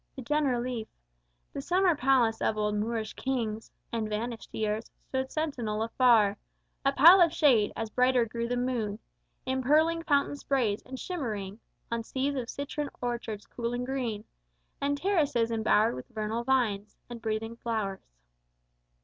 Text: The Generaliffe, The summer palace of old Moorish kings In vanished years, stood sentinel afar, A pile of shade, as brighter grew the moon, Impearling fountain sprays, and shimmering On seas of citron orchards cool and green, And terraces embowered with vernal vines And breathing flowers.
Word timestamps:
The 0.15 0.23
Generaliffe, 0.23 0.87
The 1.53 1.61
summer 1.61 1.95
palace 1.95 2.41
of 2.41 2.57
old 2.57 2.73
Moorish 2.73 3.13
kings 3.13 3.71
In 3.93 4.09
vanished 4.09 4.49
years, 4.51 4.89
stood 5.03 5.31
sentinel 5.31 5.83
afar, 5.83 6.37
A 6.83 6.91
pile 6.91 7.21
of 7.21 7.31
shade, 7.31 7.71
as 7.75 7.91
brighter 7.91 8.25
grew 8.25 8.47
the 8.47 8.57
moon, 8.57 8.97
Impearling 9.45 10.01
fountain 10.01 10.37
sprays, 10.37 10.81
and 10.87 10.99
shimmering 10.99 11.59
On 11.91 12.01
seas 12.03 12.33
of 12.35 12.49
citron 12.49 12.89
orchards 12.99 13.45
cool 13.45 13.73
and 13.75 13.85
green, 13.85 14.23
And 14.81 14.97
terraces 14.97 15.51
embowered 15.51 15.93
with 15.93 16.07
vernal 16.07 16.43
vines 16.43 16.97
And 17.07 17.21
breathing 17.21 17.55
flowers. 17.57 18.01